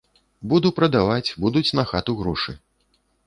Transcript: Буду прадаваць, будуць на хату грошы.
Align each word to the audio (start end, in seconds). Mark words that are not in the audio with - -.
Буду 0.51 0.71
прадаваць, 0.77 1.35
будуць 1.45 1.73
на 1.79 1.83
хату 1.91 2.17
грошы. 2.25 2.57